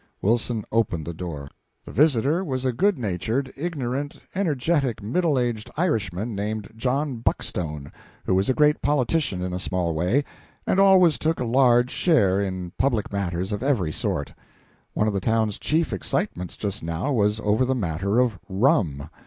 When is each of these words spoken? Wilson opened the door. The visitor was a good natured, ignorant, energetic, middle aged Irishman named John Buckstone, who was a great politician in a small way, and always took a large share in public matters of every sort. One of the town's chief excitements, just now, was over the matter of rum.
Wilson 0.19 0.63
opened 0.71 1.05
the 1.05 1.13
door. 1.13 1.47
The 1.85 1.91
visitor 1.91 2.43
was 2.43 2.65
a 2.65 2.73
good 2.73 2.97
natured, 2.97 3.53
ignorant, 3.55 4.17
energetic, 4.33 5.03
middle 5.03 5.37
aged 5.37 5.69
Irishman 5.77 6.33
named 6.33 6.73
John 6.75 7.17
Buckstone, 7.17 7.91
who 8.25 8.33
was 8.33 8.49
a 8.49 8.55
great 8.55 8.81
politician 8.81 9.43
in 9.43 9.53
a 9.53 9.59
small 9.59 9.93
way, 9.93 10.23
and 10.65 10.79
always 10.79 11.19
took 11.19 11.39
a 11.39 11.43
large 11.45 11.91
share 11.91 12.41
in 12.41 12.71
public 12.79 13.13
matters 13.13 13.51
of 13.51 13.61
every 13.61 13.91
sort. 13.91 14.33
One 14.95 15.07
of 15.07 15.13
the 15.13 15.21
town's 15.21 15.59
chief 15.59 15.93
excitements, 15.93 16.57
just 16.57 16.81
now, 16.81 17.13
was 17.13 17.39
over 17.39 17.63
the 17.63 17.75
matter 17.75 18.17
of 18.17 18.39
rum. 18.49 19.07